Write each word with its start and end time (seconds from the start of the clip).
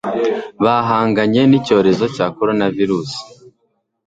bahanganye 0.63 1.41
n'icyorezo 1.45 2.05
cya 2.15 2.25
corona 2.35 2.67
virus 2.77 3.11